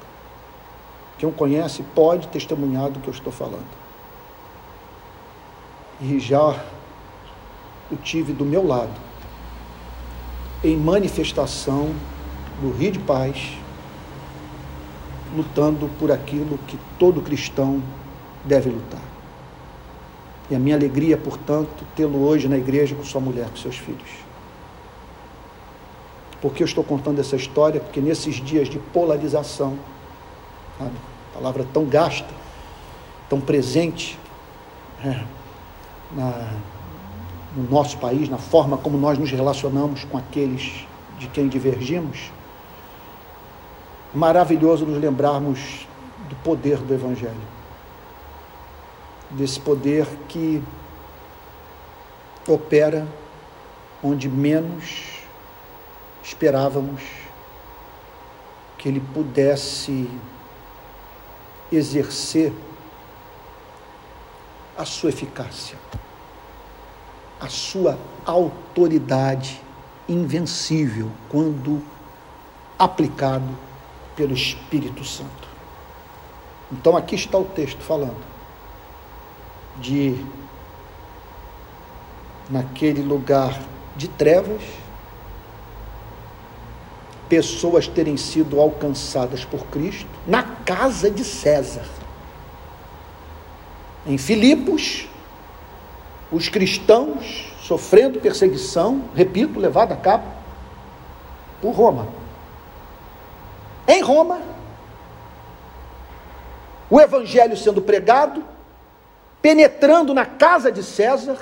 [1.17, 3.83] quem o conhece pode testemunhar do que eu estou falando.
[6.01, 6.59] E já
[7.91, 8.99] o tive do meu lado,
[10.63, 11.93] em manifestação
[12.61, 13.57] do Rio de Paz,
[15.35, 17.81] lutando por aquilo que todo cristão
[18.45, 19.01] deve lutar.
[20.49, 24.22] E a minha alegria, portanto, tê-lo hoje na igreja com sua mulher, com seus filhos.
[26.43, 27.79] Por que eu estou contando essa história?
[27.79, 29.79] Porque nesses dias de polarização,
[30.77, 30.91] sabe?
[31.33, 32.27] palavra tão gasta,
[33.29, 34.19] tão presente
[35.05, 35.23] é,
[36.11, 36.53] na,
[37.55, 40.85] no nosso país, na forma como nós nos relacionamos com aqueles
[41.17, 42.29] de quem divergimos,
[44.13, 45.87] maravilhoso nos lembrarmos
[46.27, 47.37] do poder do Evangelho,
[49.31, 50.61] desse poder que
[52.45, 53.07] opera
[54.03, 55.12] onde menos
[56.23, 57.01] esperávamos
[58.77, 60.09] que ele pudesse
[61.71, 62.53] exercer
[64.77, 65.77] a sua eficácia,
[67.39, 69.61] a sua autoridade
[70.07, 71.83] invencível quando
[72.79, 73.57] aplicado
[74.15, 75.47] pelo Espírito Santo.
[76.71, 78.23] Então aqui está o texto falando
[79.77, 80.23] de
[82.49, 83.61] naquele lugar
[83.95, 84.82] de trevas
[87.33, 91.83] pessoas terem sido alcançadas por Cristo na casa de César.
[94.05, 95.07] Em Filipos,
[96.31, 100.27] os cristãos sofrendo perseguição, repito, levada a cabo
[101.59, 102.07] por Roma.
[103.87, 104.39] Em Roma,
[106.87, 108.45] o evangelho sendo pregado,
[109.41, 111.39] penetrando na casa de César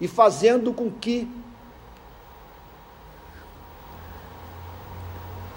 [0.00, 1.28] e fazendo com que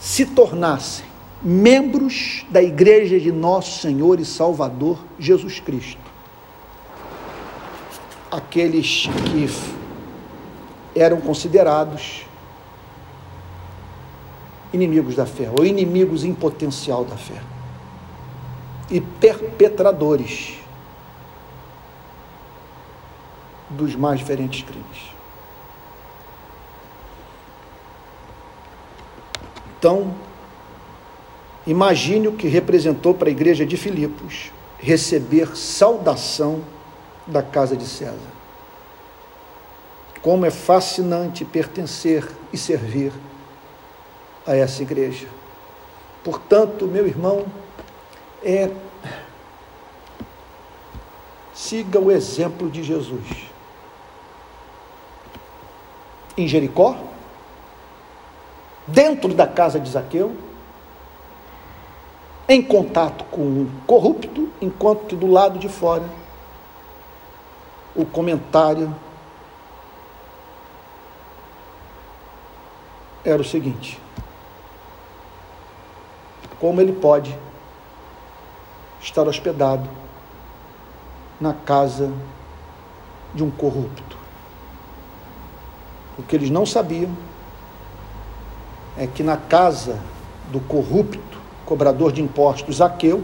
[0.09, 1.05] se tornassem
[1.39, 6.01] membros da igreja de nosso Senhor e Salvador Jesus Cristo.
[8.31, 12.25] Aqueles que eram considerados
[14.73, 17.39] inimigos da fé, ou inimigos em potencial da fé,
[18.89, 20.55] e perpetradores
[23.69, 25.18] dos mais diferentes crimes.
[29.79, 30.13] Então,
[31.65, 36.61] imagine o que representou para a igreja de Filipos receber saudação
[37.25, 38.17] da casa de César.
[40.21, 43.13] Como é fascinante pertencer e servir
[44.45, 45.27] a essa igreja.
[46.25, 47.45] Portanto, meu irmão,
[48.43, 48.69] é
[51.53, 53.27] siga o exemplo de Jesus.
[56.35, 57.08] Em Jericó,
[58.91, 60.35] dentro da casa de Zaqueu,
[62.47, 66.03] em contato com um corrupto, enquanto que do lado de fora
[67.95, 68.93] o comentário
[73.23, 73.99] era o seguinte:
[76.59, 77.37] como ele pode
[78.99, 79.87] estar hospedado
[81.39, 82.11] na casa
[83.33, 84.17] de um corrupto?
[86.17, 87.15] O que eles não sabiam
[88.99, 89.97] é que na casa
[90.51, 93.23] do corrupto, cobrador de impostos Zaqueu,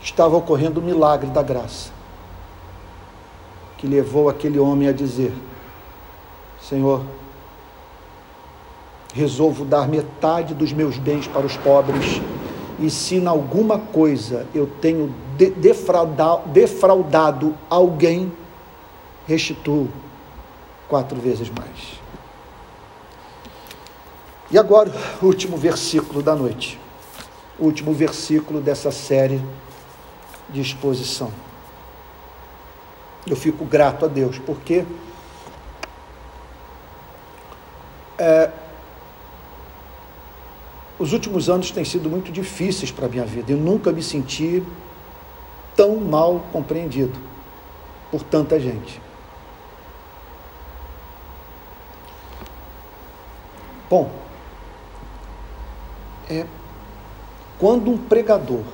[0.00, 1.90] estava ocorrendo o milagre da graça,
[3.76, 5.32] que levou aquele homem a dizer:
[6.60, 7.02] Senhor,
[9.12, 12.22] resolvo dar metade dos meus bens para os pobres,
[12.78, 15.12] e se em alguma coisa eu tenho
[15.56, 18.32] defraudado, defraudado alguém,
[19.26, 19.88] restituo
[20.88, 22.03] quatro vezes mais.
[24.54, 24.88] E agora,
[25.20, 26.78] último versículo da noite.
[27.58, 29.44] Último versículo dessa série
[30.48, 31.32] de exposição.
[33.26, 34.84] Eu fico grato a Deus, porque
[38.16, 38.48] é,
[41.00, 43.50] os últimos anos têm sido muito difíceis para a minha vida.
[43.50, 44.62] Eu nunca me senti
[45.74, 47.18] tão mal compreendido
[48.08, 49.02] por tanta gente.
[53.90, 54.22] Bom,
[56.28, 56.46] é
[57.58, 58.64] quando um pregador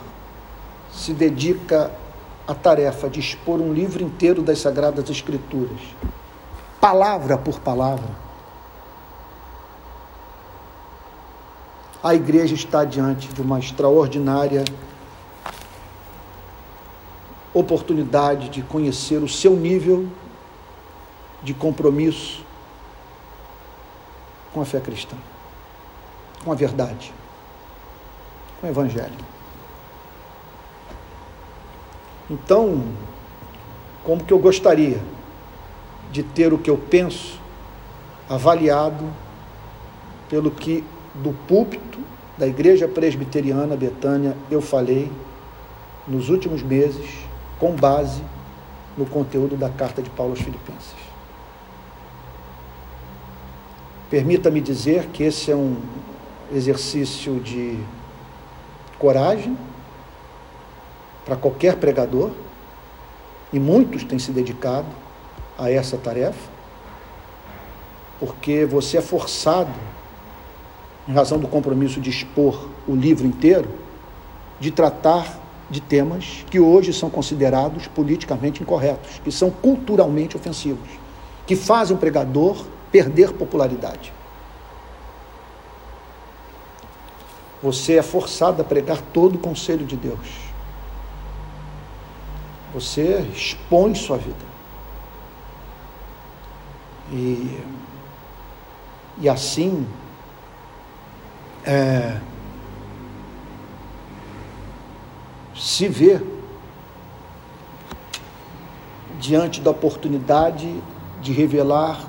[0.92, 1.90] se dedica
[2.46, 5.80] à tarefa de expor um livro inteiro das Sagradas Escrituras,
[6.80, 8.09] palavra por palavra,
[12.03, 14.64] a igreja está diante de uma extraordinária
[17.53, 20.09] oportunidade de conhecer o seu nível
[21.42, 22.44] de compromisso
[24.53, 25.16] com a fé cristã,
[26.42, 27.12] com a verdade
[28.61, 29.30] com o Evangelho.
[32.30, 32.82] Então,
[34.04, 35.00] como que eu gostaria
[36.12, 37.40] de ter o que eu penso
[38.28, 39.04] avaliado
[40.28, 40.84] pelo que
[41.14, 41.98] do púlpito
[42.38, 45.11] da Igreja Presbiteriana Betânia eu falei
[46.06, 47.06] nos últimos meses,
[47.58, 48.22] com base
[48.96, 50.94] no conteúdo da carta de Paulo aos Filipenses.
[54.08, 55.76] Permita-me dizer que esse é um
[56.52, 57.78] exercício de
[59.01, 59.59] coragem
[61.24, 62.30] para qualquer pregador,
[63.53, 64.86] e muitos têm se dedicado
[65.59, 66.48] a essa tarefa,
[68.20, 69.72] porque você é forçado,
[71.09, 73.68] em razão do compromisso de expor o livro inteiro,
[74.61, 75.40] de tratar
[75.70, 80.88] de temas que hoje são considerados politicamente incorretos, que são culturalmente ofensivos,
[81.46, 84.12] que fazem o pregador perder popularidade.
[87.62, 90.50] Você é forçado a pregar todo o conselho de Deus.
[92.72, 94.50] Você expõe sua vida.
[97.12, 97.61] E,
[99.18, 99.86] e assim,
[101.64, 102.18] é,
[105.54, 106.20] se vê
[109.18, 110.82] diante da oportunidade
[111.20, 112.08] de revelar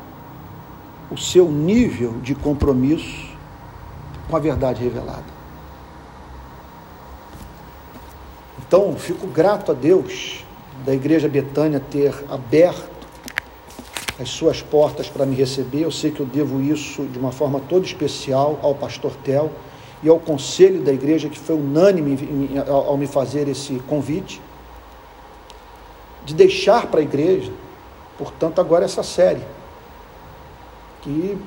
[1.09, 3.35] o seu nível de compromisso
[4.29, 5.30] com a verdade revelada.
[8.73, 10.45] Então, fico grato a Deus
[10.85, 12.89] da Igreja Betânia ter aberto
[14.17, 15.81] as suas portas para me receber.
[15.81, 19.51] Eu sei que eu devo isso de uma forma toda especial ao pastor Tel
[20.01, 22.17] e ao conselho da igreja que foi unânime
[22.65, 24.41] ao me fazer esse convite
[26.23, 27.51] de deixar para a igreja,
[28.17, 29.41] portanto, agora essa série
[31.01, 31.37] que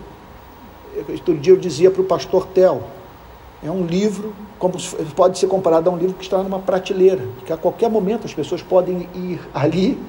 [1.08, 2.82] outro dia eu dizia para o pastor Tel,
[3.62, 4.34] é um livro,
[4.64, 4.78] como
[5.14, 8.32] pode ser comparado a um livro que está numa prateleira, que a qualquer momento as
[8.32, 10.02] pessoas podem ir ali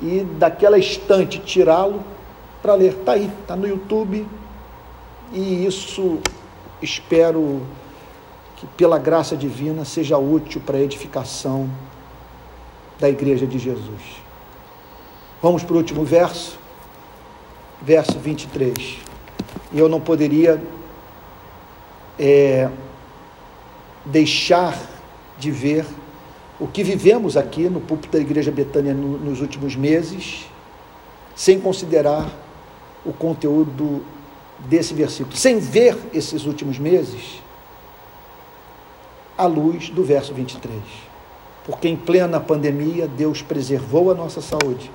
[0.00, 2.02] e daquela estante tirá-lo
[2.60, 2.92] para ler.
[2.94, 4.26] Está aí, está no YouTube,
[5.32, 6.18] e isso
[6.82, 7.62] espero
[8.56, 11.70] que pela graça divina seja útil para a edificação
[12.98, 14.02] da igreja de Jesus.
[15.40, 16.58] Vamos para o último verso,
[17.80, 18.98] verso 23.
[19.72, 20.60] E eu não poderia
[22.18, 22.68] é,
[24.04, 24.78] deixar
[25.38, 25.86] de ver
[26.58, 30.46] o que vivemos aqui no púlpito da Igreja Betânia no, nos últimos meses,
[31.34, 32.30] sem considerar
[33.04, 34.04] o conteúdo
[34.60, 37.42] desse versículo, sem ver esses últimos meses
[39.36, 40.80] à luz do verso 23.
[41.64, 44.90] Porque em plena pandemia, Deus preservou a nossa saúde.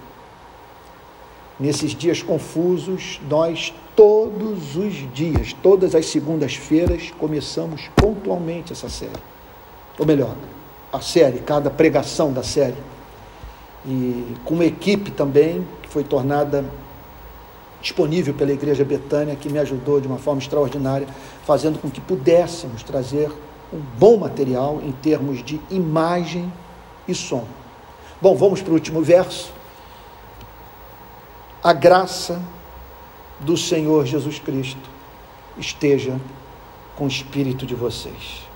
[1.60, 9.12] Nesses dias confusos, nós todos os dias, todas as segundas-feiras, começamos pontualmente essa série.
[9.98, 10.36] Ou melhor,
[10.94, 12.78] a série, cada pregação da série.
[13.84, 16.64] E com uma equipe também, que foi tornada
[17.82, 21.08] disponível pela Igreja Betânia, que me ajudou de uma forma extraordinária,
[21.44, 23.32] fazendo com que pudéssemos trazer
[23.74, 26.54] um bom material em termos de imagem
[27.08, 27.46] e som.
[28.22, 29.52] Bom, vamos para o último verso.
[31.64, 32.40] A graça
[33.40, 34.90] do Senhor Jesus Cristo
[35.58, 36.20] esteja
[36.96, 38.48] com o espírito de vocês.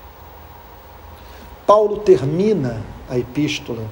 [1.66, 3.86] Paulo termina a epístola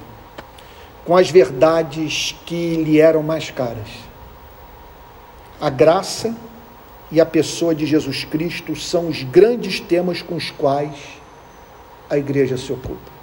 [1.04, 3.88] com as verdades que lhe eram mais caras.
[5.60, 6.34] A graça
[7.10, 10.94] e a pessoa de Jesus Cristo são os grandes temas com os quais
[12.08, 13.20] a igreja se ocupa.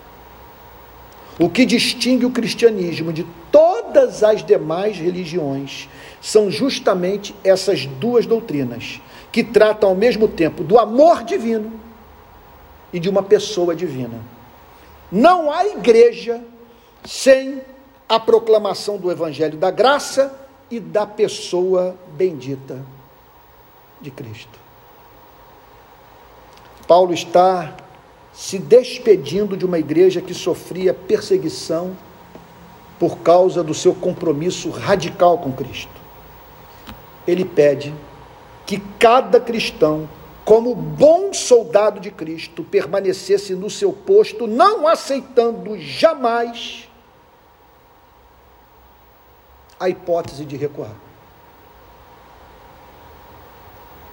[1.39, 5.88] O que distingue o cristianismo de todas as demais religiões
[6.22, 9.01] são justamente essas duas doutrinas,
[9.32, 11.80] que tratam ao mesmo tempo do amor divino
[12.91, 14.20] e de uma pessoa divina.
[15.11, 16.41] Não há igreja
[17.05, 17.61] sem
[18.07, 20.34] a proclamação do Evangelho da graça
[20.70, 22.82] e da pessoa bendita
[24.01, 24.59] de Cristo.
[26.88, 27.76] Paulo está
[28.32, 31.97] se despedindo de uma igreja que sofria perseguição
[32.99, 35.97] por causa do seu compromisso radical com Cristo.
[37.28, 37.93] Ele pede
[38.65, 40.09] que cada cristão
[40.47, 46.88] como bom soldado de Cristo, permanecesse no seu posto, não aceitando jamais
[49.78, 50.93] a hipótese de recuar.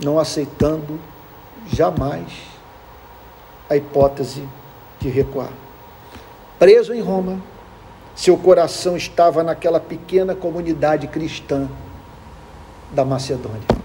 [0.02, 0.98] Não aceitando
[1.68, 2.32] jamais
[3.70, 4.42] a hipótese
[4.98, 5.52] de recuar.
[6.58, 7.40] Preso em Roma,
[8.16, 11.70] seu coração estava naquela pequena comunidade cristã
[12.95, 13.84] da Macedônia.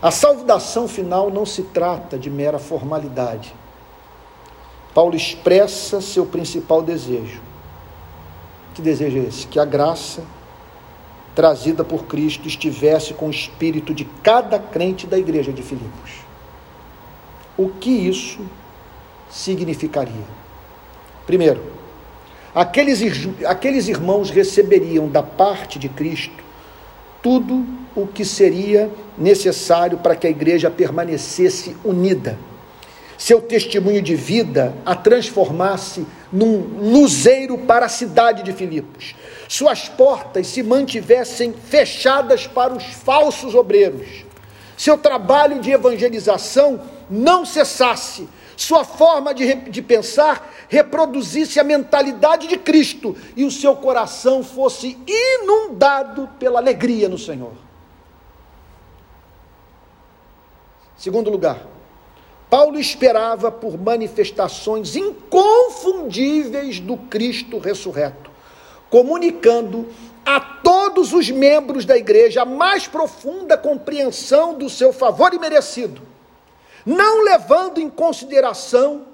[0.00, 3.54] A saudação final não se trata de mera formalidade.
[4.94, 7.40] Paulo expressa seu principal desejo.
[8.74, 9.46] Que desejo é esse?
[9.46, 10.22] Que a graça
[11.34, 16.12] trazida por Cristo estivesse com o espírito de cada crente da igreja de Filipos.
[17.58, 18.40] O que isso
[19.28, 20.24] significaria?
[21.26, 21.62] Primeiro,
[22.54, 23.00] aqueles,
[23.44, 26.45] aqueles irmãos receberiam da parte de Cristo
[27.26, 27.66] tudo
[27.96, 32.38] o que seria necessário para que a igreja permanecesse unida.
[33.18, 36.60] Seu testemunho de vida a transformasse num
[36.92, 39.16] luzeiro para a cidade de Filipos.
[39.48, 44.24] Suas portas se mantivessem fechadas para os falsos obreiros.
[44.76, 48.28] Seu trabalho de evangelização não cessasse.
[48.56, 54.98] Sua forma de, de pensar reproduzisse a mentalidade de Cristo e o seu coração fosse
[55.06, 57.52] inundado pela alegria no Senhor.
[60.96, 61.66] Segundo lugar,
[62.48, 68.30] Paulo esperava por manifestações inconfundíveis do Cristo ressurreto,
[68.88, 69.86] comunicando
[70.24, 76.00] a todos os membros da igreja a mais profunda compreensão do seu favor imerecido,
[76.86, 79.06] não levando em consideração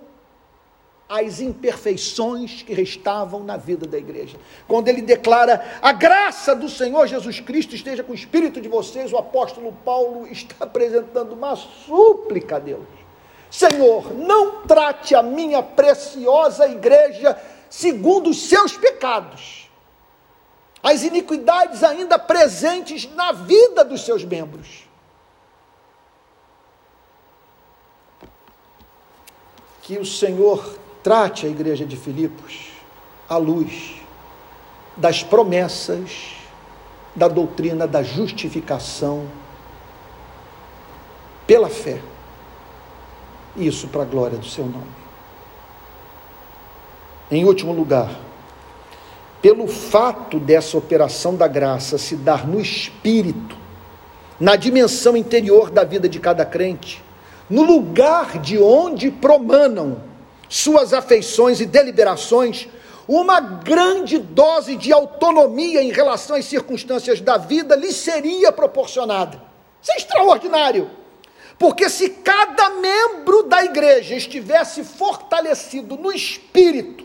[1.08, 4.38] as imperfeições que restavam na vida da igreja.
[4.68, 9.12] Quando ele declara: A graça do Senhor Jesus Cristo esteja com o espírito de vocês,
[9.12, 12.86] o apóstolo Paulo está apresentando uma súplica a Deus.
[13.50, 19.70] Senhor, não trate a minha preciosa igreja segundo os seus pecados,
[20.82, 24.91] as iniquidades ainda presentes na vida dos seus membros.
[29.82, 32.70] Que o Senhor trate a igreja de Filipos
[33.28, 33.96] à luz
[34.96, 36.36] das promessas
[37.14, 39.26] da doutrina da justificação
[41.46, 42.00] pela fé.
[43.56, 45.02] Isso para a glória do seu nome.
[47.30, 48.10] Em último lugar,
[49.42, 53.56] pelo fato dessa operação da graça se dar no espírito,
[54.38, 57.02] na dimensão interior da vida de cada crente,
[57.48, 60.02] no lugar de onde promanam
[60.48, 62.68] suas afeições e deliberações,
[63.08, 69.42] uma grande dose de autonomia em relação às circunstâncias da vida lhe seria proporcionada.
[69.82, 70.90] Isso é extraordinário.
[71.58, 77.04] Porque se cada membro da igreja estivesse fortalecido no espírito,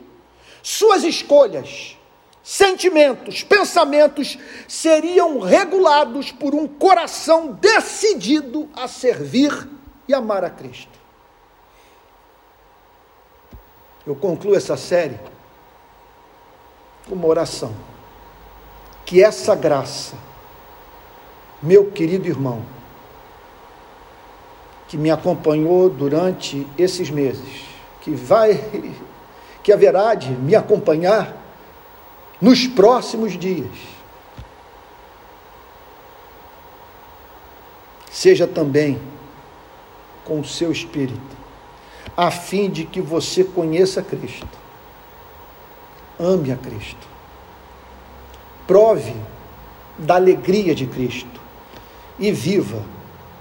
[0.63, 1.97] suas escolhas,
[2.43, 9.76] sentimentos, pensamentos seriam regulados por um coração decidido a servir
[10.07, 10.97] e amar a Cristo.
[14.05, 15.19] Eu concluo essa série
[17.07, 17.73] com uma oração.
[19.05, 20.15] Que essa graça,
[21.61, 22.63] meu querido irmão,
[24.87, 27.65] que me acompanhou durante esses meses,
[28.01, 28.53] que vai,
[29.61, 31.35] que haverá de me acompanhar
[32.39, 33.75] nos próximos dias,
[38.09, 39.01] seja também
[40.27, 41.37] com o seu espírito
[42.17, 44.47] a fim de que você conheça Cristo,
[46.19, 47.07] ame a Cristo,
[48.65, 49.15] prove
[49.99, 51.39] da alegria de Cristo
[52.17, 52.83] e viva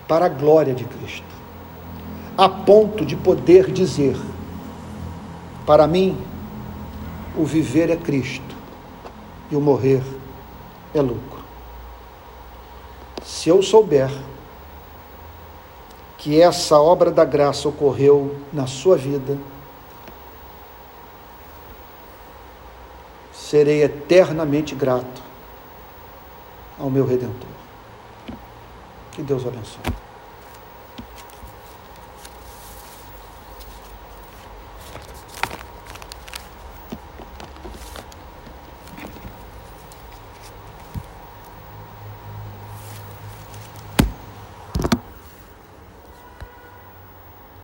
[0.06, 1.24] para a glória de Cristo,
[2.36, 4.16] a ponto de poder dizer:
[5.64, 6.18] para mim,
[7.34, 8.54] o viver é Cristo
[9.50, 10.02] e o morrer
[10.94, 11.44] é lucro.
[13.24, 14.10] Se eu souber
[16.26, 19.38] que essa obra da graça ocorreu na sua vida,
[23.32, 25.22] serei eternamente grato
[26.76, 27.48] ao meu Redentor.
[29.12, 30.05] Que Deus abençoe.